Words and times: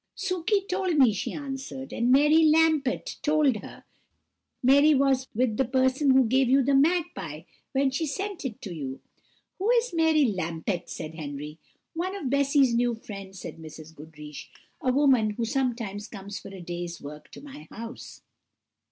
"Sukey 0.17 0.67
told 0.67 0.97
me," 0.97 1.13
she 1.13 1.31
answered, 1.31 1.93
"and 1.93 2.11
Mary 2.11 2.43
Lampet 2.45 3.17
told 3.21 3.57
her. 3.57 3.83
Mary 4.63 4.95
was 4.95 5.27
with 5.35 5.57
the 5.57 5.63
person 5.63 6.09
who 6.09 6.25
gave 6.25 6.49
you 6.49 6.63
the 6.63 6.73
magpie, 6.73 7.43
when 7.73 7.91
she 7.91 8.07
sent 8.07 8.43
it 8.43 8.59
to 8.63 8.73
you." 8.73 8.99
"Who 9.59 9.69
is 9.69 9.93
Mary 9.93 10.25
Lampet?" 10.25 10.89
said 10.89 11.13
Henry. 11.13 11.59
"One 11.93 12.15
of 12.15 12.31
Bessy's 12.31 12.73
new 12.73 12.95
friends," 12.95 13.37
said 13.41 13.57
Mrs. 13.59 13.93
Goodriche; 13.93 14.49
"a 14.81 14.91
woman 14.91 15.29
who 15.37 15.45
sometimes 15.45 16.07
comes 16.07 16.39
for 16.39 16.47
a 16.49 16.61
day's 16.61 16.99
work 16.99 17.29
to 17.33 17.41
my 17.41 17.67
house." 17.69 18.23